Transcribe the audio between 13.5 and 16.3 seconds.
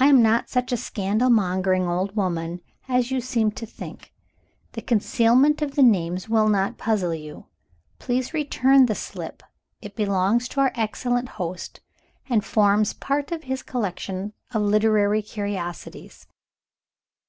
collection of literary curiosities."